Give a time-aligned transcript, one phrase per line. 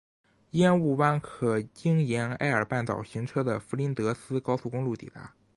[0.53, 5.35] 烟雾湾可经沿艾尔半岛行车的弗林德斯高速公路抵达。